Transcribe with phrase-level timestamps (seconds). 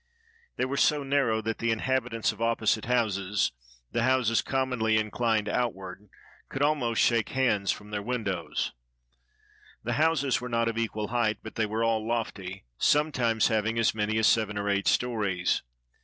[0.55, 3.51] They were so narrow that the inhabitants of opposite houses—
[3.91, 6.09] the houses commonly inclined out ward—
[6.49, 8.73] could almost shake hands from their windows.
[9.83, 13.93] The houses were not of equal height, but they were all lofty, sometimes having as
[13.93, 15.61] many as seven or eight stories.